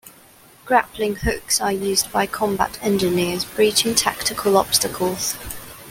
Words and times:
Grappling 0.65 1.17
hooks 1.17 1.61
are 1.61 1.71
used 1.71 2.11
by 2.11 2.25
combat 2.25 2.79
engineers 2.81 3.45
breaching 3.45 3.93
tactical 3.93 4.57
obstacles. 4.57 5.35